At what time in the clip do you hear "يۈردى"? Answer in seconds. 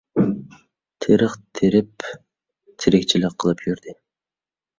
3.69-3.97